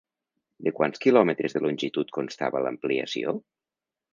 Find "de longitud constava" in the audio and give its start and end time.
1.57-2.63